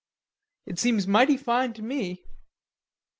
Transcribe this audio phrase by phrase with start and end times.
[0.65, 2.25] "It seems mighty fine to me."